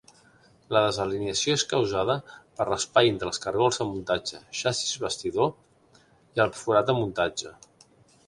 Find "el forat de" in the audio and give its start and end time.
6.47-6.97